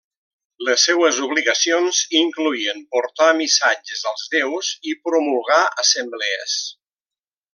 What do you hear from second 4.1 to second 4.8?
als déus